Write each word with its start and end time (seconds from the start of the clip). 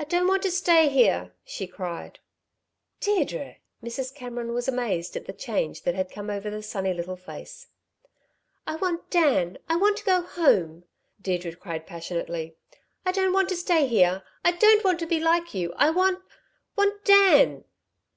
"I 0.00 0.02
don't 0.04 0.26
want 0.26 0.42
to 0.42 0.50
stay 0.50 0.88
here!" 0.88 1.32
she 1.44 1.68
cried. 1.68 2.18
"Deirdre!" 2.98 3.58
Mrs. 3.80 4.12
Cameron 4.12 4.52
was 4.52 4.66
amazed 4.66 5.14
at 5.14 5.26
the 5.26 5.32
change 5.32 5.82
that 5.82 5.94
had 5.94 6.10
come 6.10 6.28
over 6.28 6.50
the 6.50 6.60
sunny, 6.60 6.92
little 6.92 7.14
face. 7.14 7.68
"I 8.66 8.74
want 8.74 9.10
Dan! 9.10 9.58
I 9.68 9.76
want 9.76 9.96
to 9.98 10.04
go 10.04 10.22
home," 10.22 10.86
Deirdre 11.22 11.54
cried 11.54 11.86
passionately. 11.86 12.56
"I 13.06 13.12
don't 13.12 13.32
want 13.32 13.48
to 13.50 13.56
stay 13.56 13.86
here. 13.86 14.24
I 14.44 14.50
don't 14.50 14.82
want 14.82 14.98
to 14.98 15.06
be 15.06 15.20
like 15.20 15.54
you! 15.54 15.72
I 15.76 15.90
want 15.90 16.18
want 16.74 17.04
Dan." 17.04 17.62